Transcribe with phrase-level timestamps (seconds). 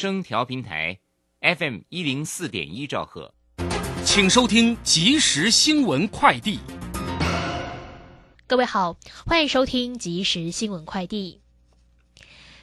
[0.00, 0.98] 声调平台
[1.42, 3.34] ，FM 一零四点一兆赫，
[4.02, 6.58] 请收听即时新闻快递。
[8.46, 11.42] 各位好，欢迎收听即时新闻快递。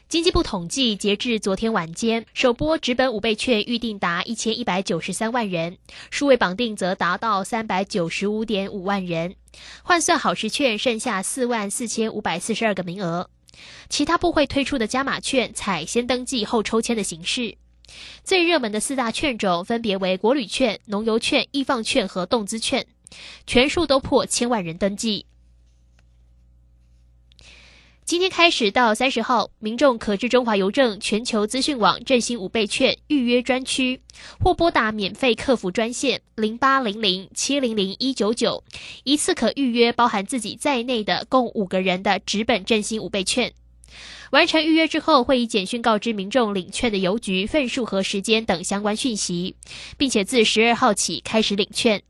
[0.10, 5.78] 经济部统计，截至昨天晚间，首波直本五倍券预定达一千一百九十三万人，
[6.10, 9.36] 数位绑定则达到三百九十五点五万人，
[9.84, 13.30] 换算好时券剩下四万四千五百四十二个名额。
[13.90, 17.58] 其他部会推出的加码券采先登记后抽签的形式。
[18.24, 22.86] 最热门的四大券种分别为国旅券、农游券、易放券和动资券，
[23.46, 25.26] 全数都破千万人登记。
[28.08, 34.00] 今天开始到三十号，民众可至中华邮政全球资讯网振兴五倍券预约专区，
[34.40, 38.64] 或拨打免费客服专线零八零零七零零一九九，
[39.04, 43.52] 一次可预约包含自己在内的共五个人的纸本振兴五倍券。
[44.32, 49.58] 完成预约之后，会以简讯告知民众领券的邮局份数和时间等相关讯息，
[49.98, 52.02] 并且自十二号起开始领券。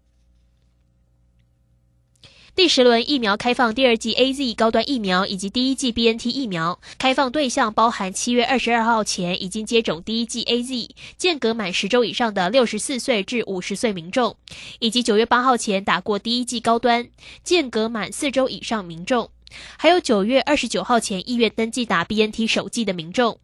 [2.57, 14.35] 第十轮疫苗开放，第二季 A Z 高端疫苗以及第一季 B N T 疫苗开放对象包含七月二十二号前已经接种第一季 A Z 间隔满十周以上的六十四岁至五十岁民众，
[14.79, 17.07] 以及九月八号前打过第一季高端
[17.43, 19.29] 间隔满四周以上民众，
[19.77, 23.39] 还有九月二十九号前意愿登记打 B N T 首剂的民众。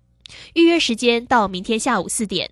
[0.56, 2.50] 预约时间到明天下午四点。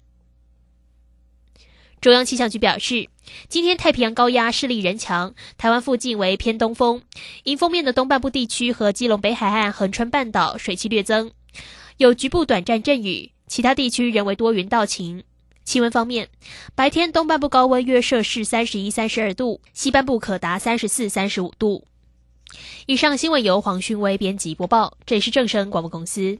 [2.01, 3.07] 中央气象局表示，
[3.47, 7.03] 今天太平洋高压势力仍强，台湾附近为偏东风，
[7.43, 11.29] 迎风面的东半部地区和基隆北海岸、横穿半岛水汽略增，
[11.97, 15.23] 有局部短暂阵雨，其他地区仍为多云到晴。
[15.63, 16.29] 气温方面，
[16.73, 21.85] 白天东半部高温约摄氏三十一、三十二度，西半部可达三十四、三十五度。
[22.87, 26.39] 以上新闻由黄勋威编辑播报，这里是正声广播公司。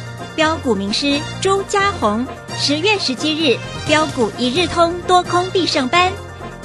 [0.35, 2.25] 标股名师朱家红，
[2.57, 6.11] 十月十七日标股一日通多空必胜班，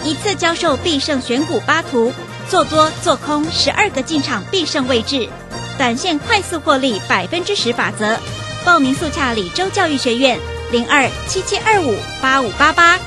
[0.02, 2.12] 一次教授必胜选股八图，
[2.48, 5.28] 做多做空十二个进场必胜位置，
[5.76, 8.18] 短线快速获利百分之十法则。
[8.64, 10.38] 报名速洽李州教育学院
[10.72, 12.98] 零二七七二五八五八八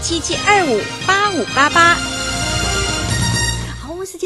[0.00, 2.17] 七七二五八五八八。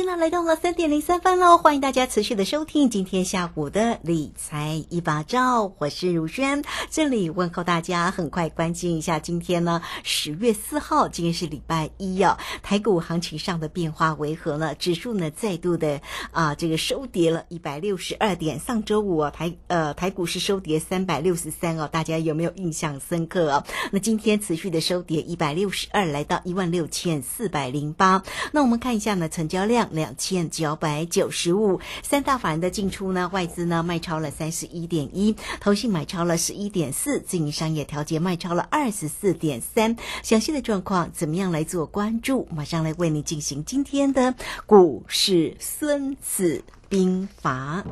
[0.02, 8.10] 时间呢来到了三点零三分喽，欢迎大家持续的收听今天下午的理财一把照，我是如轩，这里问候大家。
[8.10, 14.74] 很快关心一下今天呢十月四号，今天是礼拜一哦，台股行情上的变化为何呢？
[14.74, 16.00] 指数呢再度的
[16.32, 23.64] 啊这个收跌了一百六十二点，上周五啊台呃台股是收跌三百六十三哦，大家有没有印象深刻啊？
[23.92, 28.24] 那今天持续的收跌一百六十二，来到一万六千四百零八。
[28.50, 29.92] 那我们看一下呢成交量。
[29.92, 33.30] 量两千九百九十五，三大法人的进出呢？
[33.32, 39.96] 外资呢卖超了三十一点一，投信买超了十一点四，自营商业调节卖超了二十四点三。
[40.24, 42.48] 详细的状况怎么样来做关注？
[42.52, 44.34] 马上来为你进行今天的
[44.66, 47.84] 股市孙子兵法。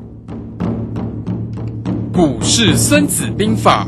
[2.13, 3.87] 股市孙子兵法。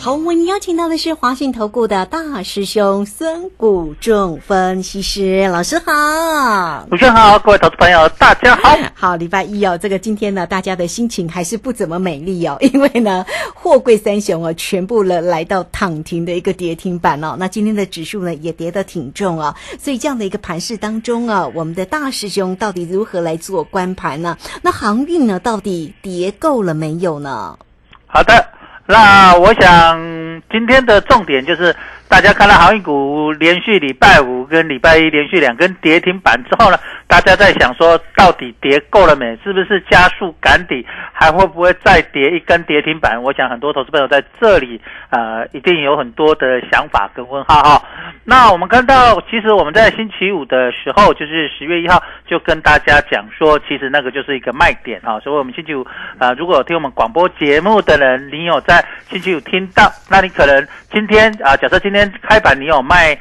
[0.00, 6.86] 好，好，我们邀请到的是华信投顾的大师兄孙谷仲分析师老师好。
[6.90, 8.78] 主持人好，各位投资朋友大家好。
[8.94, 17.36] 好，礼拜一哦，这个今天呢，大家的心情还是不怎么美丽哦， 因为呢，货柜三雄哦，全部了来到躺停的一个跌停板哦。
[17.38, 24.38] 那今天的指数呢，也跌得挺重啊，所以这样的一个盘势当中啊，我们的大师兄到底如何来做关盘呢？
[24.62, 27.58] 那航运呢，到底跌够了没有呢？
[28.06, 28.48] 好的，
[28.90, 31.74] 那我想今天的重点就是，
[32.10, 36.76] 大家看到航运股连续礼拜五跟礼拜一连续两根跌停板之后呢，
[37.06, 39.38] 大家在想说，到底跌够了没？
[39.44, 40.84] 是不是加速赶底？
[41.12, 43.22] 还会不会再跌一根跌停板？
[43.22, 44.80] 我想很多投资朋友在这里，
[45.10, 47.82] 呃，一定有很多的想法跟问号哈。
[48.24, 55.20] 那我们看到，其实我们在星期五的时候，就是十月一号，就跟大家讲说，其实那个就是一个卖点哈。
[55.20, 55.86] 所以，我们星期五，
[56.18, 63.18] 呃，如果有听我们广播节目的人，你有在星期五听到，那你可能今天啊、假设今天开盘你有卖。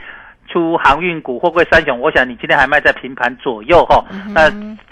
[0.52, 4.04] 出航运股、货柜三雄，我想你今天还卖在平盘左右哈，
[4.34, 4.50] 那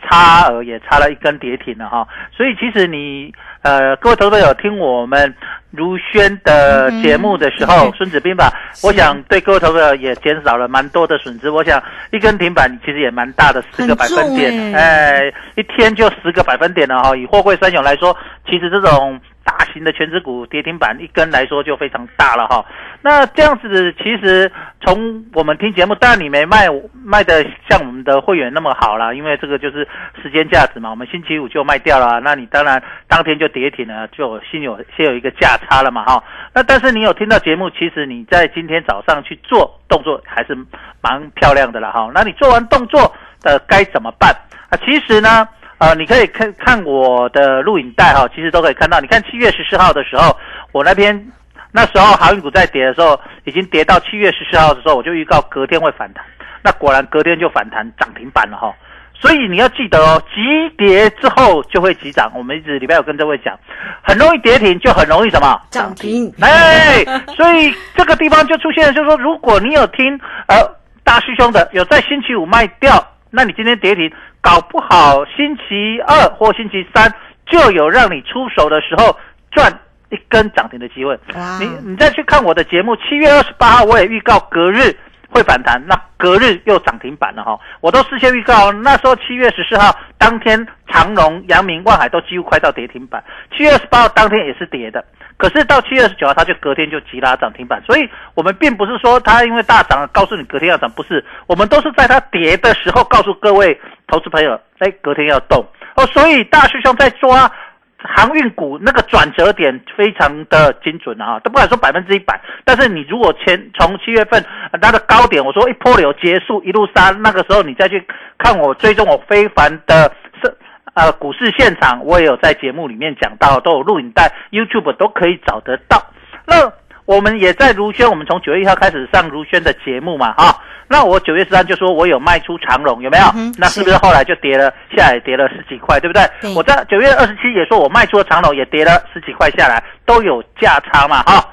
[0.07, 5.33] 差额也差了一根跌停了哈，所以其实你呃，各位投资朋友听我们
[5.71, 8.53] 如轩的节目的时候，孙子兵法，
[8.83, 11.49] 我想对各位投资朋友也减少了蛮多的损失。
[11.49, 11.81] 我想
[12.11, 15.23] 一根停板其实也蛮大的，十个百分点哎，
[15.55, 17.17] 一天就十个百分点了哈。
[17.17, 18.15] 以货柜三雄来说，
[18.47, 22.65] 其实这种大型的全指股跌停板一根来说就非常大了哈。
[23.01, 24.51] 那这样子，其实
[24.81, 29.87] 从我们听节目，当然你没卖卖的像我们的会员那么好啦，因为这个就是
[30.21, 30.89] 时间价值嘛。
[30.89, 36.21] 我们星期五就卖掉了，那你当然当天就跌停了，就先有先有一个价差了嘛哈。
[36.53, 40.53] 那但是你有听到节目，其实你在今天早上去做动作还是
[41.01, 42.11] 蛮漂亮的了哈。
[42.13, 44.35] 那你做完动作的该怎么办
[44.69, 44.77] 啊？
[44.85, 45.47] 其实呢。
[45.79, 48.99] 呃，你可以看看我的录影带哈，其实都可以看到。
[48.99, 50.35] 你看七月十四号的时候，
[50.71, 51.31] 我那边
[51.71, 56.23] 那时候航运股在跌的时候，已经跌到七月十四号的时候，我就预告隔天会反弹。
[56.63, 58.73] 那果然隔天就反弹涨停板了哈。
[59.19, 62.31] 所以你要记得哦，急跌之后就会急涨。
[62.35, 63.57] 我们一直礼拜有跟各位讲，
[64.03, 67.03] 很容易跌停，就很容易什么涨停哎，
[67.35, 70.55] 所以这个地方就出现了，就是说，如果你有听呃
[71.03, 74.11] 大师兄的，有在星期五卖掉，那你今天跌停，
[74.47, 77.13] 搞不好星期二或星期三
[77.45, 79.13] 就有让你出手的时候
[79.51, 79.69] 赚
[80.09, 81.19] 一根涨停的机会。
[81.59, 84.95] 你你再去看我的节目，七月二十八号我也预告隔日
[85.29, 93.21] 会反弹，那隔日又涨停板了哈，我都事先预告，那时候七月十四号当天长荣、阳明、万海都几乎快到跌停板，
[93.53, 95.03] 七月二十八号当天也是跌的。
[95.37, 105.63] 可是到七月二十九号，它就隔天就急拉涨停板，所以我们并不是说它因为大涨告诉你隔天要涨，不是，我们都是在它跌的时候告诉各位投资朋友，哎，隔天要动。
[105.95, 107.51] 哦，所以大师兄在抓
[107.99, 114.43] 航运股那个转折点非常的精准啊，都不敢说百分之一百，但是你如果前从七月份
[114.81, 118.05] 它的高点，我说一波流结束一路杀，那个时候你再去
[118.37, 120.11] 看我追踪我非凡的
[120.41, 120.55] 是
[120.97, 126.03] 呃股市现场，我也有在节目里面讲到，都有录影带，YouTube 都可以找得到。
[126.43, 126.71] 那
[127.05, 130.57] 我们也在如轩，我们从九月一号开始上如轩的节目嘛，哈。
[130.89, 133.25] 那我九月十三就说我有卖出长荣，有没有？
[133.35, 136.23] 嗯那是不是后来就跌了下来，跌了十几块，对不对？
[136.41, 141.45] 对我在九月二十七也说我卖出了长荣，也跌了十几块下来，都有价差嘛，哈。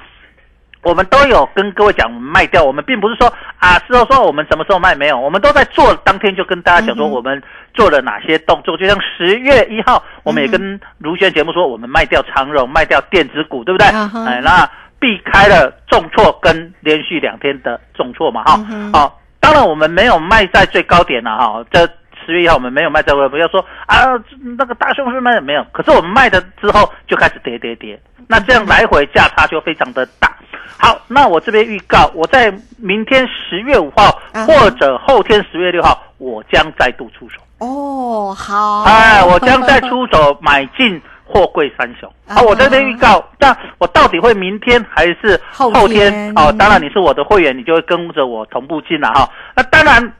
[0.82, 3.26] 我们都有跟各位讲，我们卖掉，我们并不是说
[3.58, 7.42] 啊，事后说我们什么时候卖没有，我们都在做，当天就跟大家讲说我们
[7.74, 13.88] 做了哪些动作，就像十月一号，我们也跟卢轩节目说，我们卖掉长荣，卖掉电子股，对不对？
[13.88, 14.64] 嗯哎，那
[15.00, 18.58] 避开了重挫跟连续两天的重挫嘛，哈、
[18.92, 21.86] 好、当然我们没有卖在最高点了哈，这
[22.24, 24.04] 十月一号我们没有卖在，不要说啊
[24.56, 30.32] 那个大熊市卖没有，可是我们卖的之后就开始跌跌跌，那这样来回价差就非常的大。
[30.78, 37.40] 好，那我这边预告，我在明天十月五号嗯或者后天十月六号，我将再度出手。
[37.64, 42.08] 哦，好，哎，我将再出手买进货柜三雄。
[42.26, 46.32] 啊好，我在这边预告，那我到底会明天还是后后天天？
[46.36, 49.28] 哦，当然你是我的会员，你就会跟着我同步进了哈。
[49.54, 50.12] 那当然，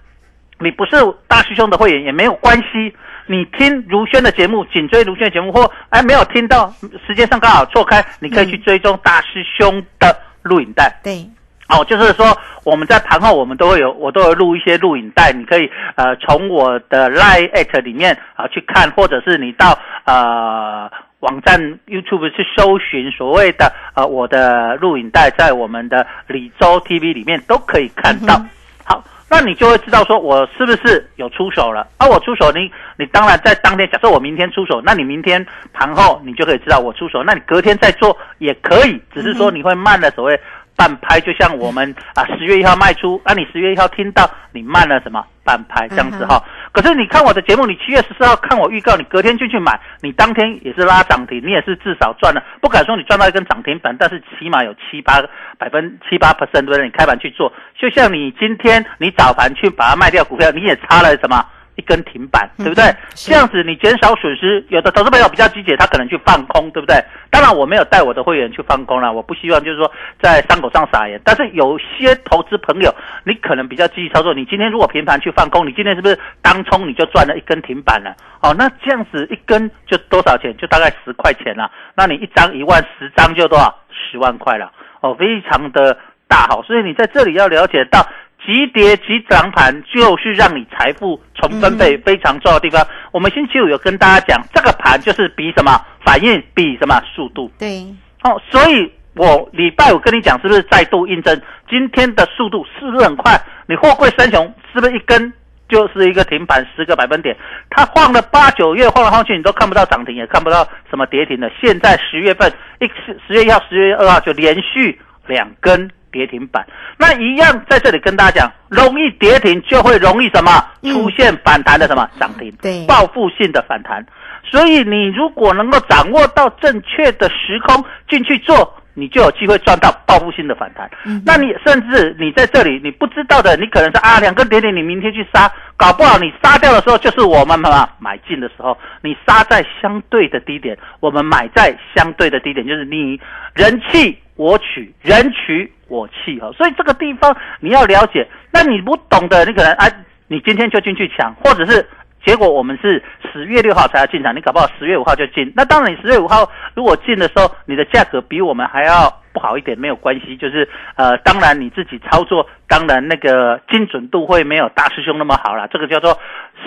[0.58, 0.96] 你不是
[1.26, 2.94] 大师兄的会员也没有关系。
[3.26, 6.70] 你听如轩的节目，紧追如轩的节目，或哎没有听到，
[7.06, 10.94] 时间上刚好错开，你可以去追踪大师兄的录影带。
[11.02, 11.26] 对，
[11.68, 12.26] 哦，就是说
[12.62, 20.90] 我们在盘后我们都会有，我都有录一些录影带，你可以呃从我的 Line at 里面啊、去看，或者是你到呃
[21.20, 28.34] 网站 YouTube 去搜寻所谓的呃我的录影带，在我们的李州 TV 里面都可以看到。
[28.36, 28.48] 嗯
[28.86, 31.86] 好，那你就会知道说我是不是有出手了。
[31.96, 35.42] 而、我出手，你你当然在当天，假设我明天出手，那你明天
[35.72, 40.38] 盘后你就可以知道我出手，那你隔天再做也可以，只是说你会慢了所谓。
[40.76, 46.42] 半拍就像我们啊，十月一号卖出，啊，你十月一号听到你慢了什么半拍这样子哈。
[46.72, 55.22] 可是你看我的节目，你七月十四号看我预告，你隔天进去买，你当天也是拉涨停，你也是至少赚了，不敢说你赚到一根涨停板，但是起码有七八
[55.58, 56.84] 百分七八 percent 对不对？
[56.84, 61.44] 你开盘去做，就像你今天你早盘去把它卖掉股票，你也差了什么？
[61.76, 62.84] 一根停板，对不对？
[63.14, 64.64] 这样子你减少损失。
[64.68, 66.96] 有的投资朋友比较积极，他可能去放空，对不对？
[67.30, 69.90] 当然我没有带我的会员去放空了，我不希望就是说
[70.22, 71.20] 在伤口上撒盐。
[71.24, 74.32] 但是有些投资朋友，你可能比较积极操作。
[74.32, 78.14] 你今天如果平盘去放空，你今天是不是当冲你就赚了一根停板了？
[78.40, 80.56] 哦，那这样子一根就多少钱？
[80.56, 81.70] 就大概十块钱了。
[81.96, 83.74] 那你一张一万，十张就多少？
[83.90, 84.70] 十万块了。
[85.00, 86.62] 哦，非常的大好。
[86.62, 88.06] 所以你在这里要了解到。
[88.44, 92.86] 急跌急涨盘就是让你财富重分配非常重要的地方。
[93.10, 97.50] 我们星期五有跟大家讲，这个盘就是比什么反应，比什么速度。
[97.58, 97.86] 对，
[98.22, 103.40] 哦，所以我礼拜五跟你讲，是不是再度印证今天的速度是不是很快？
[103.66, 105.32] 你货柜三雄是不是一根
[105.66, 107.34] 就是一个停板十个百分点？
[107.70, 111.50] 它晃了八九月，晃来晃去，你都看不到涨停，也看不到什么跌停的。
[111.62, 115.90] 现在十月份一十十月一号、十月二号就连续两根。
[116.14, 116.64] 跌停板，
[116.96, 120.52] 那一样在这里跟大家讲，容易跌停就会容易什么？
[120.84, 122.08] 出现反弹的什么？
[122.20, 124.06] 涨停，对，报复性的反弹。
[124.48, 130.88] 所以你如果能够掌握到正确的时空进去做，你就有机会赚到报复性的反弹。
[131.26, 143.18] 那你甚至你在这里你不知道的，你可能是啊两根跌停，你明天去杀，搞不好你杀掉的时候就是我们什么买进的时候，你杀在相对的低点，我们买在相对的低点，就是你
[143.54, 145.72] 人气我取，人取。
[145.88, 148.26] 我气哈，所以这个地方你要了解。
[148.52, 149.86] 那你不懂的，你可能啊，
[150.28, 151.86] 你今天就进去抢，或者是
[152.24, 155.52] 结果我们是十月六号才要进场，你搞不好十月五号就进。
[155.54, 160.36] 那当然，你十月五号如果进的时候，你的价格比我们还要不好一点，没有关系。
[160.36, 165.68] 就是呃，当然你自己操作，当然那个精准度会没有大师兄那么好了。
[165.68, 166.18] 这个叫做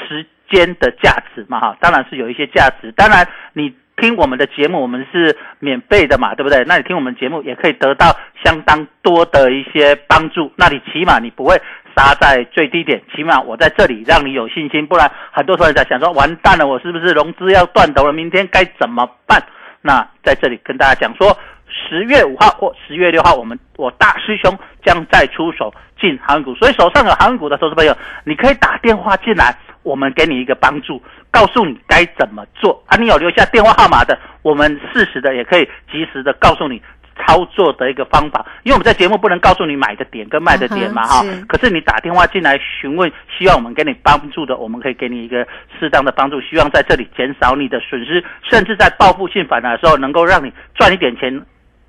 [0.07, 2.91] 时间的价值嘛哈，当然是有一些价值。
[2.95, 3.73] 当然你。
[3.97, 6.63] 听我们的节目，我们是免费的嘛，对不对？
[6.65, 10.51] 那你听我们节目也可以得到相当多的一些帮助。
[10.55, 11.59] 那你起码你不会
[11.95, 14.85] 杀在最低点，起码我在这里让你有信心。
[14.85, 18.13] 不然很多同学在想说，完蛋了，我是不是融资要断头了？
[18.13, 19.41] 明天该怎么办？
[19.81, 21.35] 那在这里跟大家讲说，
[21.67, 26.53] 十月五号或十月六号，我们我大师兄将再出手进航股。
[26.53, 29.55] 所以手上有航股的投资朋友，你可以打电话进来。
[29.87, 31.01] 我们给你一个帮助，
[31.31, 32.97] 告诉你该怎么做啊！
[32.97, 36.81] 你有留下电话号码的，我们适时的也可以及时的告诉你
[37.25, 38.45] 操作的一个方法。
[38.63, 41.23] 因为我们在节目不能告诉你买的点跟卖的点嘛，哈。
[41.47, 45.47] 可是你打电话进来询问，希望我们给你帮助的，我们可以给你一个
[45.79, 46.41] 适当的帮助。
[46.41, 51.41] 希望在这里减少你的损失，甚至在报复性反弹的时候，能够让你赚一点钱。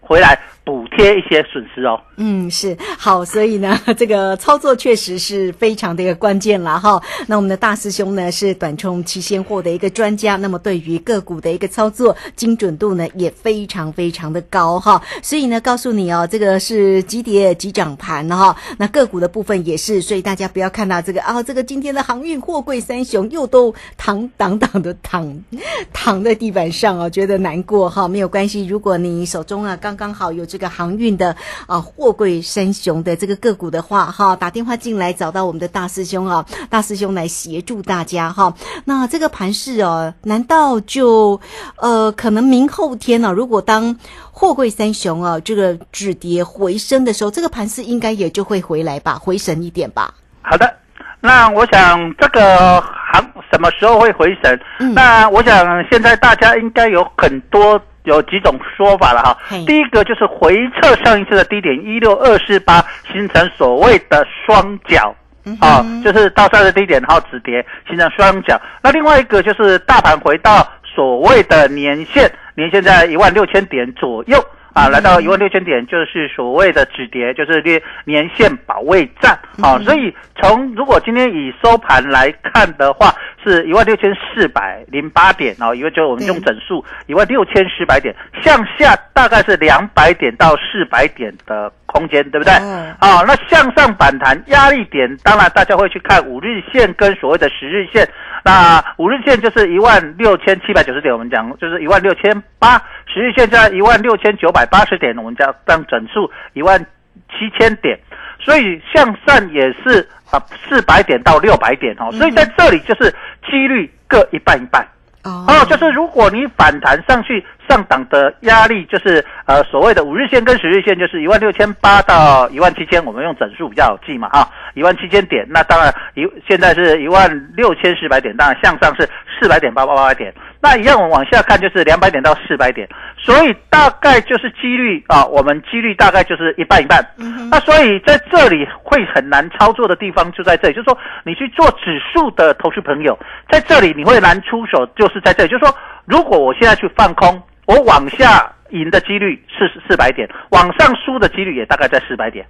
[0.09, 2.01] 回来补贴一些损失哦。
[2.17, 7.01] 嗯，是好，所以呢， 这个操作确实是非常的一个关键了哈。
[7.27, 15.01] 那我们的大师兄呢是短冲期现货的一个专家，那么对于个股的一个操作精准度呢也非常非常的高哈。
[15.23, 18.57] 所以呢，告诉你哦，这个是急跌急涨盘哈。
[18.79, 25.45] 那个股的部分也是，所以大家不要看到这个啊，这个今天的航运货柜三雄又都躺挡挡的躺
[25.93, 28.09] 躺在地板上哦，觉得难过哈。
[28.09, 31.35] 没有关系，如果你手中啊刚刚好有这个航运的
[31.67, 38.55] 啊货柜三雄的这个个股的话，哈，打电话进来找到我们的大师兄啊，大师兄来协助大家哈。
[38.85, 41.41] 那这个盘势哦，难道就
[41.77, 43.33] 呃可能明后天呢？
[43.33, 43.97] 如果当
[44.31, 50.15] 货柜三雄啊这个止跌回升的时候，这个盘势应该也就会回来吧，回神一点吧。
[50.43, 50.73] 好的，
[51.21, 52.81] 那我想这个
[53.13, 54.61] 行什么时候会回神？
[54.95, 57.81] 那我想现在大家应该有很多。
[58.09, 59.37] 有几种说法了哈，
[59.67, 65.15] 第一个就是回撤上一次的低点一六二四八，形成所谓的双脚
[65.61, 68.61] 啊，就是到上次低点然后止跌，形成双脚。
[68.83, 74.43] 那另外一个就是大盘回到所谓的年线，年线在一万六千点左右。
[74.79, 79.77] 啊，来到一万六千点就是所谓的止跌，就是列年线保卫战啊。
[79.81, 83.13] 所以从如果今天以收盘来看的话，
[83.45, 92.53] 是一万六千四百零八点哦，因为就我们用整数一万六千四百点，向下大概是两百点到四百点的空间，对不对？
[92.53, 98.09] 啊，那向上反弹压力点，当然大家会去看五日线跟所谓的十日线。
[98.49, 106.83] 那五日线就是一万六千七百九十点，我们讲就是一万六千八；十日线在一万六千九百八十点，我们叫当整数一万
[107.29, 107.99] 七千点。
[108.41, 113.15] 所以向上也是啊四百点到六百点哦，所以在这里就是
[113.51, 114.83] 几率各一半一半。
[115.25, 129.09] 哦哦，就是如果你反弹上去，上档的压力就是呃所谓的五日线跟十日线，就是一万六千八到一万七千，我们用整数比较好记嘛啊，一万七千点，那当然一现在是一万六千四百点，当然向上是
[129.39, 137.05] 四百点八八八点，那一样我们往下看就是两百点到四百点，所以大概就是几率啊，我们几率大概就是一半一半。
[137.51, 143.19] 那所以在这里会很难操作的地方就在这里，就是说你去做指数的投资朋友，
[143.51, 145.75] 在这里你会难出手，就是在这里，就是说
[146.07, 152.47] 如果我现在去放空，我往下赢的几率是四百点，往上输的几率也大概在四百点。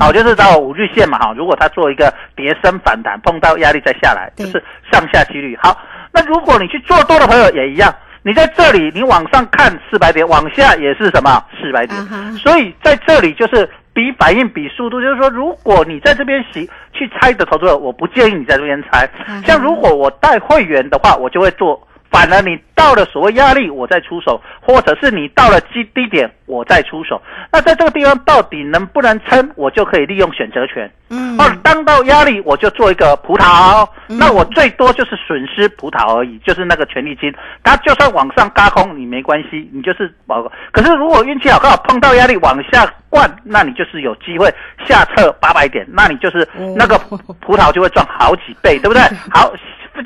[0.00, 4.52] 好，就是到五日线嘛，哈，如果它做一个跌升反弹，碰到压力再下来，就是
[4.90, 5.54] 上下几率。
[5.62, 5.78] 好，
[6.10, 12.00] 那如果你去做多的朋友也一样，你在这里你往上看四百点，往下也是什么四百点
[12.38, 19.42] 所以在这里就是比反应比速度，就是说，如果你在这边洗去猜的投资者，我不建议你在这边猜嗯。
[19.44, 21.86] 像如果我带会员的话，我就会做。
[22.16, 27.20] 反而你到了所谓压力，我再出手，或者是你到了低低点，我再出手。
[27.52, 30.90] 那在这个地方到底能不能撑，我就可以利用选择权。
[31.10, 37.32] 嗯哦，当到压力我就做一个葡萄，嗯那我最多就是损失葡萄而已，就是那个权利金。
[37.62, 40.42] 它就算往上嘎空，你没关系，你就是保。
[40.72, 44.52] 可是如果运气好，刚好碰到压力往下灌，那你就是有机会
[44.86, 46.98] 下撤八百点，那你就是哦那个
[47.40, 49.02] 葡萄就会赚好几倍，对不对？
[49.30, 49.52] 好，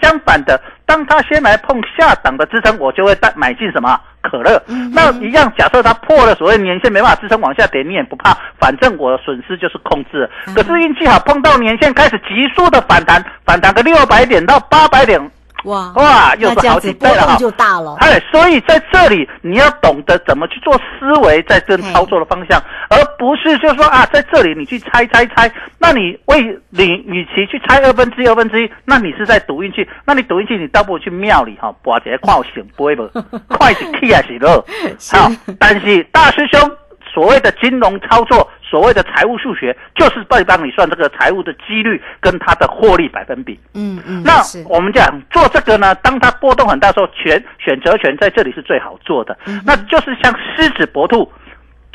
[0.02, 4.62] 相反的，当他先来碰下档的支撑，我就会带买进什么可乐。
[4.92, 10.28] 那一样，假设它破了所谓年线没办法支撑往下跌，你也不怕，反正我损失就是控制。
[10.54, 15.20] 可是运气好，碰到年线开始急速的反弹，反弹个六百点到八百点，
[15.64, 17.36] 哇哇，又是好几倍了哈。
[17.36, 17.94] 就大了。
[18.00, 33.08] 哎，所以在这里你要懂得怎么去做思维，在跟操作的方向，而不是就说啊，在这里你去猜猜猜，那你为你与其去猜二分之一二分之一，那你是在赌运气，那你赌运气，你倒不如去庙里哈，把这看有醒不会不，
[33.48, 34.64] 快是气还是乐，
[35.12, 36.70] 好，但是大师兄
[37.12, 43.58] 所谓的金融操作，所谓的财务数学，就是帮帮你算这个财务的几率跟它的获利百分比。
[43.74, 51.30] 嗯嗯，那是我们讲做这个呢，当它波动很大的时候，选选择权在这里是最好做的，嗯那就是像狮子搏兔，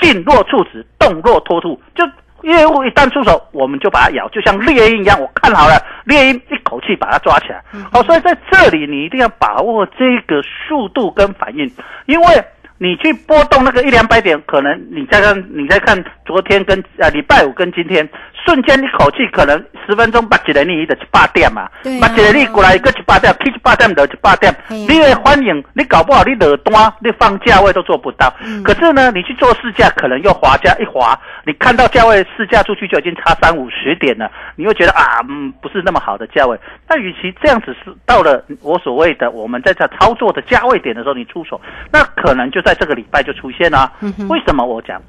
[0.02, 2.04] 静若处子，动若脱兔，就。
[2.44, 5.20] 业务一旦出手，我们就把它咬，就像猎鹰一样。
[5.20, 7.64] 我看好了，猎鹰一口气把它抓起来。
[7.74, 11.68] 嗯好、所以在这里你一定要把握这个速度跟反应，
[12.06, 12.46] 因为
[12.78, 18.08] 你去波动那个一两百点，可能你再看，你再看昨天跟呃礼拜五跟今天，
[18.46, 19.58] 瞬间一口气可能
[19.88, 21.70] 十分钟把几个你的一百点嘛，
[22.02, 28.34] 把几个你过来一个七八点，起一百点落七八点，你的反应，你搞不好你落单，你放价位都做不到。
[28.44, 36.60] 嗯可是呢，你去做试价，可能又滑价一滑，你看到价位试价出去就已经差三五十点了，你会觉得啊，嗯，不是那么好的价位。
[36.90, 41.60] 那与其这样子是到了我所谓的我们在这操作的价位点的时候，你出手，
[41.90, 43.94] 那可能就在这个礼拜就出现了、
[44.28, 45.00] 为什么我讲？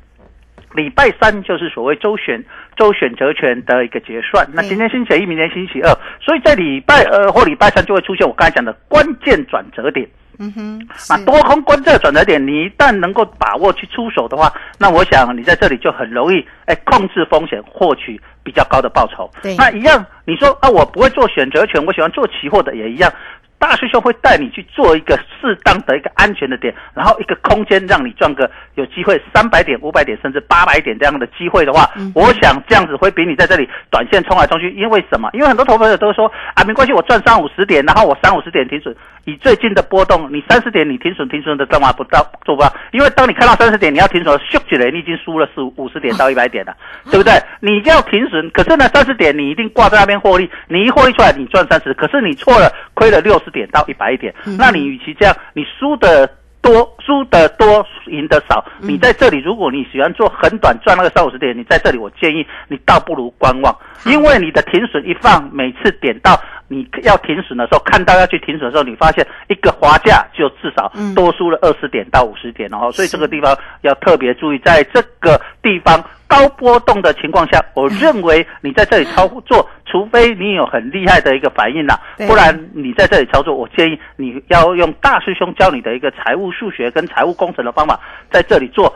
[0.75, 2.45] 礼拜三就是所谓周选
[2.77, 5.88] 周选择权的一个结算，那今天星期一，明天星期二，
[6.21, 10.07] 所以在礼拜二或礼拜三就会出现我刚才讲的关键转折点。
[10.38, 19.31] 嗯哼，是那多空关这个转折点，你一旦能够把握去出手的话，那我想你在这里就很容易哎控制风险，获取比较高的报酬。
[19.40, 23.11] 对那一样，你说啊，我不会做选择权，我喜欢做期货的也一样。
[23.59, 34.71] 大师兄会带你去做一个适当的一个安全的点，然后一个空间让你赚个有机会三百点、五百点甚至八百点这样的机会的话，嗯我想这样子会比你在这里短线冲来冲去。
[34.73, 35.31] 因为什么？
[35.33, 38.95] 因为很多投资者都说啊，没关系，我赚三五十点，然后我三五十点停损。
[39.25, 42.73] 以最近的波动，你三十点你停损停损的干嘛不到做不到？
[42.92, 46.77] 因为当你看到三十点你要停损，咻起来你已经输了四五十点到一百点了，
[47.11, 47.33] 对不对？
[47.61, 56.29] 你要停损，可是呢三十点你一定挂在那边获利，你一获利出来你赚三十，可是你错了，亏了六十点到一百点，那你与其这样，你输的。
[56.63, 58.65] 多输的多，赢的少。
[58.81, 63.73] 你在这里，如果你喜欢做很短赚那个三五十点，你在这里，我建议你倒不如观望，
[64.05, 87.99] 因为你的停损一放，每次点到你要停损的时候，看到要去停损的时候，你发现一个滑价就至少嗯多输了二十点到五十点哦，所以这个地方要特别注意，在这个地方高波动的情况下，我认为你在这里操作，除非你有很厉害的一个反应啦，对不然你在这里操作，我建议你要用大师兄教你的一个财务数学跟财务工程的方法，
[88.31, 88.93] 在这里做。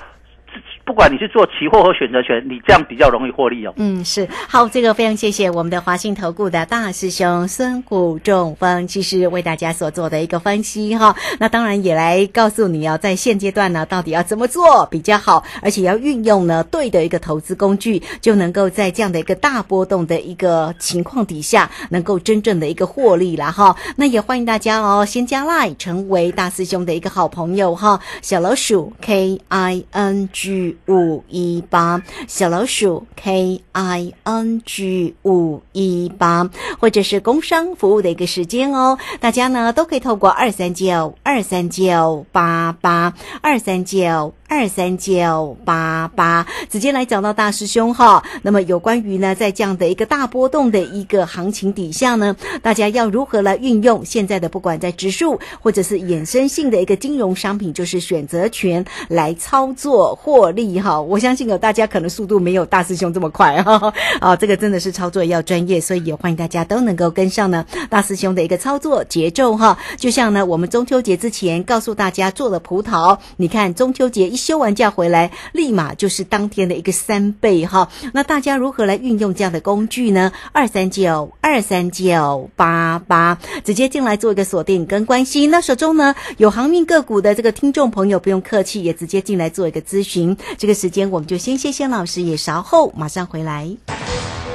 [0.91, 3.73] 不管你是做期货和选择权，你这样比较容易获利哦。
[3.77, 11.15] 嗯，是好，这个非常谢谢我们的华信投顾的大师兄孙谷仲峰，其实为大家所做的一个分析哈。
[11.39, 23.77] 那当然也来告诉你哦，在现阶段呢，到底要怎么做比较好，而且要运用呢对的一个投资工具，就能够在这样的一个大波动的一个情况底下，能够真正的一个获利了哈。
[23.95, 44.35] 那也欢迎大家哦，先加 line 成为大师兄的一个好朋友哈，小老鼠 K I N G 五一八，小老鼠 K I N G 五一八，或者是工商服务的一个时间哦，大家呢都可以透过二三九二三九八八二三九。
[44.51, 48.25] 二三九八八，直接来找到大师兄哈。
[48.43, 61.01] 那么有关于呢，在这样的一个大波动的一个行情底下呢，大家要如何来运用现在的不管在指数或者是衍生性的一个金融商品，就是选择权来操作获利哈。
[61.01, 63.95] 我相信有大家可能速度没有大师兄这么快哈。
[64.21, 69.79] 啊，这个真的是操作要专业，所以也欢迎大家都能够跟上呢大师兄的一个操作节奏哈。
[69.97, 74.40] 就像呢，我们中秋节之前告诉大家做了葡萄，你看中秋节一。
[74.41, 77.89] 休完假回来，立马就是当天的一个三倍哈。
[78.13, 80.33] 那大家如何来运用这样的工具呢？
[80.53, 85.51] 二三九二三九八八，直接进来做一个锁定跟关心。
[85.51, 90.37] 那手中呢有航运个股的这个听众朋友，不用客气，也直接进来做一个咨询。
[90.59, 93.71] 这个时间我们就先谢谢老师，也稍后马上回来。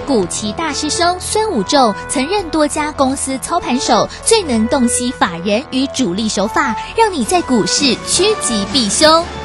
[0.08, 9.45] 古奇大师兄孙武仲曾任多家公司操盘手，最能洞悉法人与主力手法，让你在股市趋吉避凶。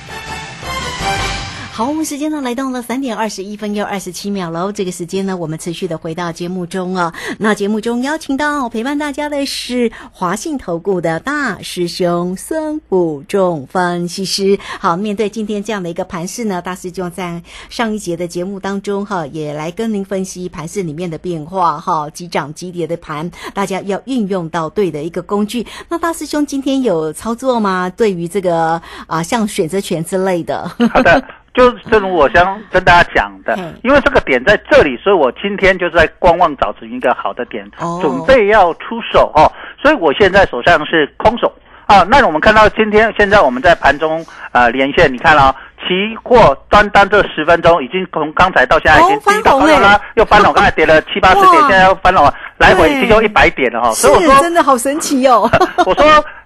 [1.73, 4.73] 好，我们时间呢来到了三点二十一分又二十七秒喽。
[4.73, 7.13] 这个时间呢，我们持续的回到节目中啊。
[7.39, 14.59] 那节目中邀请到陪伴大家的是华信投顾的大师兄孙武仲分析师。
[14.79, 25.65] 好，面对今天这样的一个盘势呢，大师兄在上一节的节目当中哈，也来跟您分析盘势里面的变化哈，急涨急跌的盘，大家要运用到对的一个工具。
[25.87, 27.89] 那大师兄今天有操作吗？
[27.89, 30.67] 对于这个啊，像选择权之类的。
[30.67, 31.40] 好的。
[31.53, 37.69] 就正如我想跟大家讲的，因为这个点在这里，所以我今天就是在观望找寻一个好的点，
[38.01, 39.51] 准备要出手哦。
[39.81, 41.51] 所以我现在手上是空手
[41.87, 42.03] 啊。
[42.09, 53.91] 那我们看到今天现在我们在盘中啊连线，你看了期货单单这十分钟已经从刚才到现在已经低到了，又翻了，刚才跌了七八十点，现在又翻了，来回已经有一百点了哈。
[53.91, 55.49] 所以我说真的好神奇哦。
[55.85, 56.05] 我说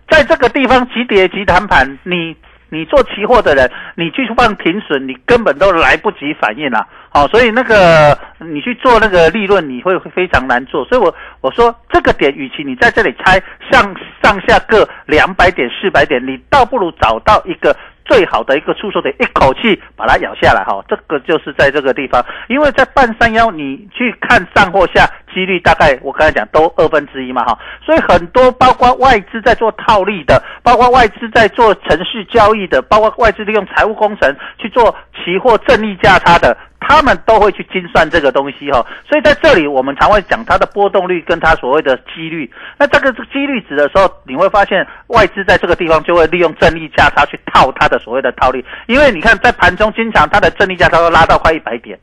[0.09, 2.35] 在这个地方急跌急弹盘，你。
[2.69, 6.87] 你做期货的人，你去放停损，你根本都来不及反应了。
[7.09, 10.83] 好，所以那个你去做那个利润，你会非常难做。
[10.85, 17.75] 所以我我说这个点，与其你在这里猜上上下各两百点、四百点，你倒不如找到一个。
[18.05, 36.55] 最好的一个出手点，一口气把它咬下来哈，这个就是在这个地方，因为在半山腰，你去看上或下，几率大概我刚才讲都二分之一嘛哈，所以很多包括外资在做套利的，包括外资在做程序交易的，包括外资利用财务工程去做期货正逆价差的。
[36.87, 42.49] 他们都会去精算这个东西哈，所以在这里我们常会讲它的波动率跟它所谓的几率。
[42.77, 51.97] 那这个几率值的时候，你会发现外资在这个地方就会利用正逆价差去套它的所谓的套利，因为你看在盘中经常它的正逆价差都拉到快一百点。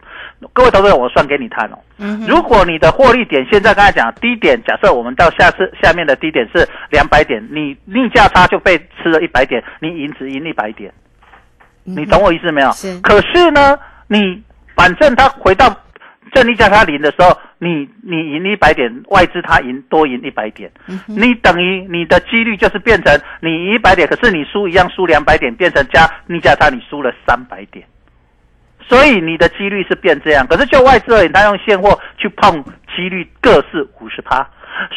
[0.52, 1.78] 各位投资者，我算给你看哦。
[2.26, 10.92] 如果你的获利点现在刚才讲低点，假设我们到下次下面的低点是两百点，你逆价差就被吃了一百点，你赢只赢一百点。
[11.84, 12.72] 你懂我意思没有？
[12.72, 12.98] 是。
[13.00, 14.42] 可是呢，你。
[14.74, 15.74] 反正他回到
[16.34, 20.70] 正利价差零的时候，你你赢一百点，外资它赢多赢一百点，
[21.06, 27.84] 你等于你的几率就是变成你赢一百点，可是你输一样输两百点，变成加逆价差你输了三百点，
[28.80, 30.46] 所以你的几率是变这样。
[30.46, 32.64] 可是就外资而言，他用现货去碰，
[32.96, 34.48] 几率各是五十趴。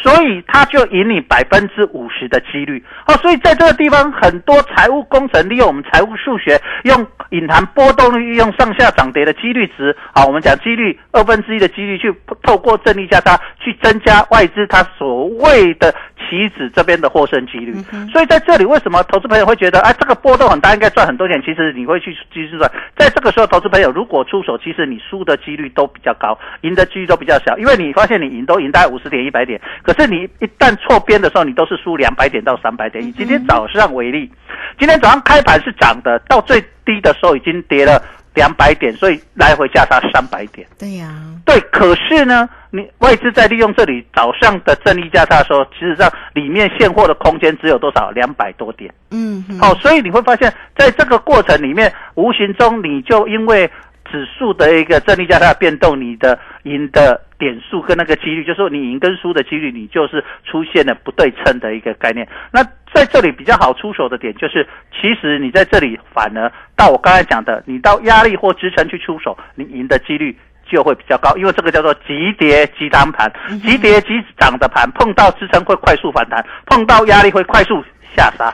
[0.02, 15.92] 所以他就赢你百分之五十的几率哦，所以在这个地方，很多财务工程利用我们财务数学，用隐含波动率，用上下涨跌的几率值啊，我们讲几率二分之一的几率，去透过正逆价差去增加外资它所谓的
[16.28, 17.74] 棋子这边的获胜几率。
[18.12, 21.40] 所以在这里，为什么投资朋友会觉得，哎，这个波动很大，应该赚很多钱？
[21.42, 22.70] 其实你会去继续赚。
[22.96, 33.04] 在这个时候，投资朋友如果出手，其实你输的几率都比较高，赢的几率都比较小，因为你发现你赢都赢大概五十点、一百点，可是你一旦错边的时候，你都是输两百点到三百点。
[33.04, 34.30] 以今天早上为例，
[34.78, 38.02] 今天早上开盘是涨的，到最低的时候已经跌了。
[38.36, 40.68] 两百点，所以来回价差三百点。
[40.78, 41.08] 对呀，
[41.46, 41.58] 对。
[41.72, 48.10] 可是呢，你外资在利用这里早上的正利价差的时候，其实上里面现货的空间只有多少？
[48.10, 48.92] 两百多点。
[49.10, 53.70] 嗯，好，所以你会发现在这个过程里面，无形中你就因为。
[54.16, 62.26] 指数的一个正利价它的变动，你的赢的点数跟那个几率，就是说你赢跟输的几率，你就是出现了不对称的一个概念。
[62.50, 70.34] 那在这里比较好出手的点，就是其实你在这里反而到我刚才讲的，你到压力或支撑去出手，你赢的几率
[70.66, 77.84] 就会比较高，因为这个叫做急跌急涨盘，急跌急涨的盘碰到支撑会快速反弹，碰到压力会快速
[78.16, 78.50] 下杀。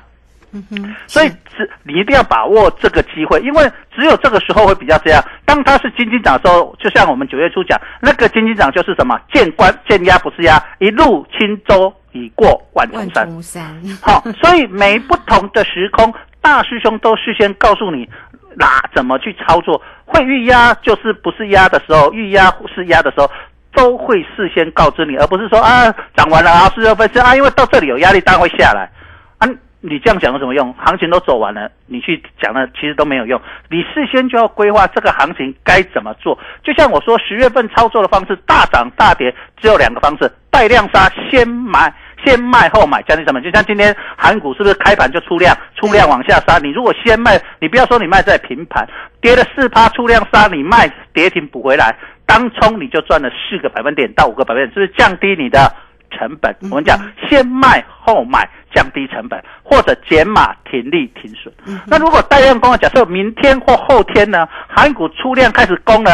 [0.52, 5.22] 嗯哼，所以只你一定要把握这个机会，因为只有这个时候会比较这样。
[5.44, 13.26] 当它是金金涨的时候，就像我们九月初讲，那个金金涨就是什么见关见压不是压，一路轻舟已过万重山。
[14.02, 18.08] 好，所以每不同的时空，大师兄都事先告诉你，
[18.54, 23.30] 哪怎么去操作，会预压就是不是压的时候，预压是压的时候，
[23.74, 28.90] 都会事先告知你，而不是说啊涨完了啊四六分是啊，因为到这里有压力，当然会下来啊。
[29.84, 30.72] 你这样讲有什么用？
[30.74, 33.40] 行情都走完了，你去讲了其实都没有用。
[33.68, 36.38] 你事先就要规划这个行情该怎么做。
[36.62, 41.92] 就像我说，十月份操作的方式，大涨大跌只有两个方式：带量杀，先买
[42.24, 43.42] 先卖后买，降低成本。
[43.42, 46.58] 就像今天韩股是不是开盘就出量，出量往下杀？
[46.58, 48.88] 你如果先卖，你不要说你卖在平盘，
[49.20, 55.74] 跌了四趴出量杀，你卖跌停补回来，当冲你就赚了四个百分点到五个百分点，是不是降低你的
[56.16, 56.54] 成本？
[56.70, 56.98] 我们讲
[57.28, 58.48] 先卖后买。
[58.74, 61.52] 降低成本，或者减码停利停损。
[61.86, 66.10] 那如果大量攻，假设明天或后天呢，韩股出量开始攻呢，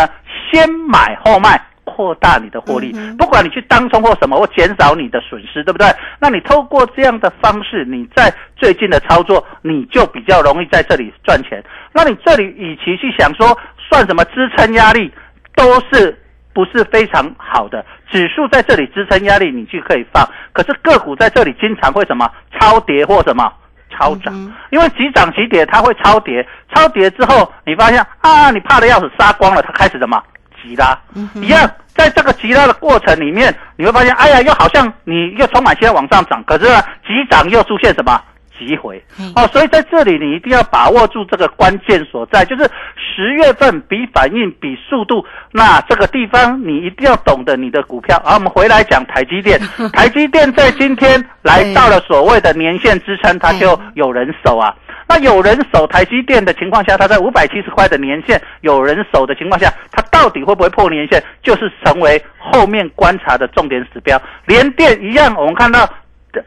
[0.50, 2.92] 先买后卖，扩大你的获利。
[3.16, 5.86] 不管你去当冲或什么，或减少你的损失，对不对？
[6.18, 11.62] 那你透过这样的方式，你在最近的操作，你就比较容易在这里赚钱。
[11.92, 13.56] 那你这里与其去想说
[13.88, 15.12] 算什么支撑压力，
[15.54, 16.18] 都是。
[16.58, 20.28] 不是非常好的指数在这里支撑压力，你去可以放。
[20.52, 23.48] 可是个股在这里经常会什么超跌或什么
[23.96, 24.34] 超涨，
[24.70, 26.44] 因为急涨急跌它会超跌，
[26.74, 30.20] 超跌之后你发现啊，你怕的要死，杀光了，它开始什么
[30.60, 30.98] 急拉，
[31.36, 38.20] 一样在这个急拉的过程里面，你会发现，哎呀，又好像你又充满期待往上涨，可是呢，急涨又出现什么？
[38.58, 39.02] 机会
[39.36, 42.64] 哦，所以在这里你一定要把握住这个关键所在，就是
[42.96, 48.20] 十月份比反应比速度，那这个地方你一定要懂得你的股票。
[48.24, 49.58] 好，我们回来讲台积电，
[49.92, 54.74] 台积电在今天来到了所谓的年线支撑，它就有人守啊。
[55.08, 64.20] 那有人守台积电的情况下，它在五百七十块的年线有人守的情况下，它到底会不会破年线，就是成为后面观察的重点指标。
[64.46, 65.88] 连电一样，我们看到。
[66.30, 66.44] 这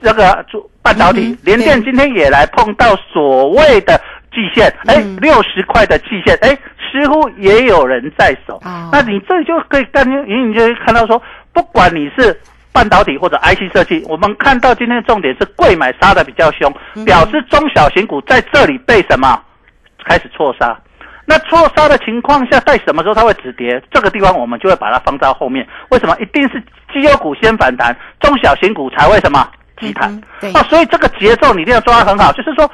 [0.00, 8.60] 这个做半导体，联电今天也来碰到所谓的季线，哎，六十块的季线，哎，似乎也有人在手。
[8.92, 11.20] 那你这就可以感觉，隐隐就会看到说，
[11.52, 16.72] 不管你是半导体或者 IC 设计，我们看到今天的重点是贵买杀的比较凶，
[17.04, 19.42] 表示中小型股在这里被什么
[20.04, 20.78] 开始错杀。
[21.24, 23.82] 那错杀的情况下，在什么时候它会止跌？
[23.90, 25.66] 这个地方我们就会把它放到后面。
[25.88, 26.16] 为什么？
[26.20, 26.60] 一定是
[26.92, 29.44] 绩优股先反弹，中小型股才会什么？
[29.78, 30.10] 集团，
[30.54, 32.32] 哦，所以这个节奏你一定要抓得很好。
[32.32, 32.70] 就是说，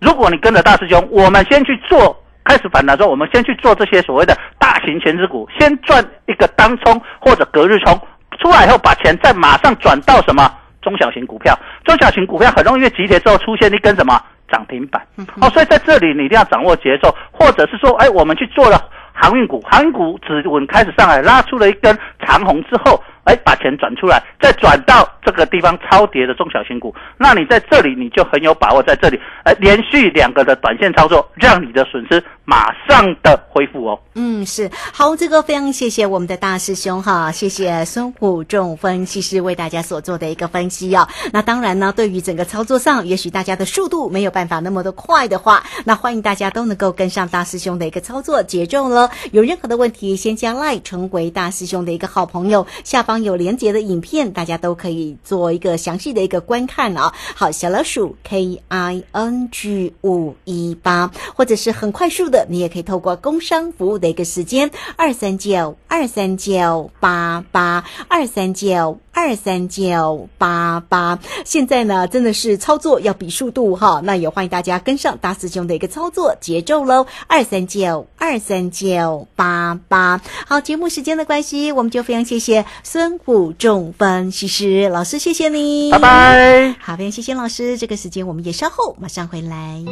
[0.00, 8.00] 如果你跟着大师兄，我们先去做，开始反弹之后，我们先去做这些所谓的大型全值股，先赚一个当冲或者隔日冲，
[8.40, 11.58] 出来以后把钱再马上转到什么中小型股票。
[11.84, 14.20] 中小型股票很容易集结之后出现一根什么
[14.50, 15.00] 涨停板，
[15.40, 18.78] 哦，所以在这里你一定要掌握节奏，或者是说，哎，我们去做了
[19.12, 23.00] 航运股，航运股止稳开始上来，拉出了一根长红之后。
[23.24, 33.98] 哎，把钱转出来，再转到这个地方超跌的中小型股，那你在这里你就很有把握在这里，哎，连续两个的短线操作，让你的损失马上的恢复哦。
[34.14, 41.08] 嗯，是好，这个非常谢谢我们的大师兄哈，谢谢孙虎仲分析师为大家所做的一个分析哦。
[41.32, 49.10] 那当然呢，对于整个操作上，也许大家的速度没有办法那么的快的话，那欢迎大家都能够跟上大师兄的一个操作节奏了。
[49.32, 52.06] 有任何的问题，先加赖成为大师兄的一个。
[52.14, 57.12] 好朋友，下方有连结的影片，大家都可以做一个详细的一个观看啊。
[57.34, 69.00] 好，小老鼠 K I N G 五一八，或者是很快速的，你也可以透过工商服务的一个时间二三九二三九八八二三九。
[69.16, 77.06] 二三九八八，现在呢真的是操作要比速度哈，那也欢迎大家跟上大师兄的一个操作节奏喽。
[77.28, 86.76] 二三九二三九八八，好，节目时间的关系，我们就非常谢谢孙武仲分析师老师，谢谢你，拜拜。
[86.78, 89.82] 好，非常谢谢老师，这个时间我们也稍后马上回来。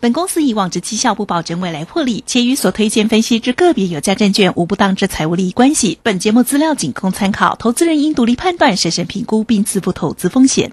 [0.00, 5.98] 本公司以往之绩效不保证未来获利，且与所推荐分析之个别有价证券无不当之财务利益关系。
[6.02, 10.72] 本节目资料仅供参考，投资人应独立判断、审慎评估并自负投资风险。